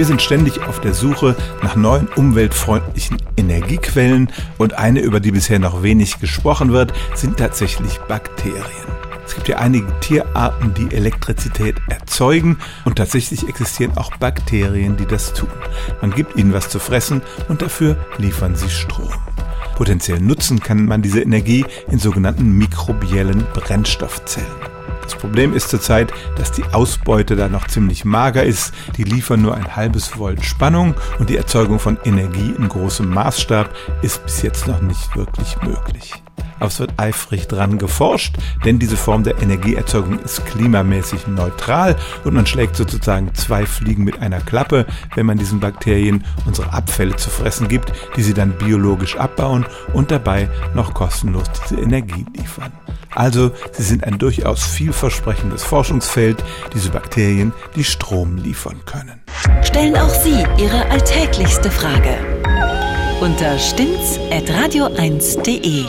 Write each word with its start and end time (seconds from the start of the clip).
Wir 0.00 0.06
sind 0.06 0.22
ständig 0.22 0.62
auf 0.62 0.80
der 0.80 0.94
Suche 0.94 1.36
nach 1.62 1.76
neuen 1.76 2.08
umweltfreundlichen 2.16 3.18
Energiequellen 3.36 4.32
und 4.56 4.78
eine, 4.78 5.00
über 5.00 5.20
die 5.20 5.30
bisher 5.30 5.58
noch 5.58 5.82
wenig 5.82 6.20
gesprochen 6.20 6.72
wird, 6.72 6.94
sind 7.14 7.36
tatsächlich 7.36 7.98
Bakterien. 8.08 8.64
Es 9.26 9.34
gibt 9.34 9.48
ja 9.48 9.58
einige 9.58 9.92
Tierarten, 10.00 10.72
die 10.72 10.96
Elektrizität 10.96 11.76
erzeugen 11.90 12.60
und 12.86 12.96
tatsächlich 12.96 13.46
existieren 13.46 13.94
auch 13.98 14.16
Bakterien, 14.16 14.96
die 14.96 15.04
das 15.04 15.34
tun. 15.34 15.50
Man 16.00 16.12
gibt 16.12 16.34
ihnen 16.34 16.54
was 16.54 16.70
zu 16.70 16.78
fressen 16.78 17.20
und 17.50 17.60
dafür 17.60 17.98
liefern 18.16 18.56
sie 18.56 18.70
Strom. 18.70 19.12
Potenziell 19.76 20.18
nutzen 20.18 20.60
kann 20.60 20.86
man 20.86 21.02
diese 21.02 21.20
Energie 21.20 21.66
in 21.90 21.98
sogenannten 21.98 22.52
mikrobiellen 22.56 23.44
Brennstoffzellen. 23.52 24.48
Das 25.10 25.18
Problem 25.18 25.54
ist 25.54 25.70
zurzeit, 25.70 26.12
dass 26.36 26.52
die 26.52 26.62
Ausbeute 26.72 27.34
da 27.34 27.48
noch 27.48 27.66
ziemlich 27.66 28.04
mager 28.04 28.44
ist. 28.44 28.72
Die 28.96 29.02
liefern 29.02 29.42
nur 29.42 29.56
ein 29.56 29.74
halbes 29.74 30.16
Volt 30.16 30.44
Spannung 30.44 30.94
und 31.18 31.30
die 31.30 31.36
Erzeugung 31.36 31.80
von 31.80 31.98
Energie 32.04 32.54
in 32.56 32.68
großem 32.68 33.10
Maßstab 33.10 33.74
ist 34.02 34.24
bis 34.24 34.42
jetzt 34.42 34.68
noch 34.68 34.80
nicht 34.80 35.16
wirklich 35.16 35.60
möglich 35.62 36.14
aber 36.60 36.68
es 36.68 36.78
wird 36.78 36.92
eifrig 36.98 37.48
dran 37.48 37.78
geforscht, 37.78 38.36
denn 38.66 38.78
diese 38.78 38.98
Form 38.98 39.24
der 39.24 39.40
Energieerzeugung 39.40 40.18
ist 40.18 40.44
klimamäßig 40.44 41.26
neutral 41.26 41.96
und 42.24 42.34
man 42.34 42.44
schlägt 42.44 42.76
sozusagen 42.76 43.34
zwei 43.34 43.64
Fliegen 43.64 44.04
mit 44.04 44.20
einer 44.20 44.40
Klappe, 44.40 44.86
wenn 45.14 45.24
man 45.24 45.38
diesen 45.38 45.58
Bakterien 45.58 46.22
unsere 46.44 46.74
Abfälle 46.74 47.16
zu 47.16 47.30
fressen 47.30 47.66
gibt, 47.66 47.92
die 48.14 48.22
sie 48.22 48.34
dann 48.34 48.58
biologisch 48.58 49.16
abbauen 49.16 49.64
und 49.94 50.10
dabei 50.10 50.50
noch 50.74 50.92
kostenlos 50.92 51.50
diese 51.64 51.80
Energie 51.80 52.26
liefern. 52.36 52.72
Also, 53.20 53.52
sie 53.72 53.82
sind 53.82 54.04
ein 54.04 54.16
durchaus 54.16 54.64
vielversprechendes 54.64 55.62
Forschungsfeld, 55.62 56.42
diese 56.72 56.88
Bakterien, 56.88 57.52
die 57.76 57.84
Strom 57.84 58.38
liefern 58.38 58.80
können. 58.86 59.20
Stellen 59.62 59.94
auch 59.98 60.08
Sie 60.08 60.42
Ihre 60.56 60.88
alltäglichste 60.88 61.70
Frage 61.70 62.16
unter 63.20 63.58
stimmtz.radio1.de. 63.58 65.84